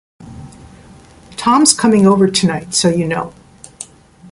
Tom's 1.37 1.73
coming 1.73 2.07
over 2.07 2.27
tonight, 2.27 2.73
so 2.73 2.89
you 2.89 3.05
know. 3.07 3.35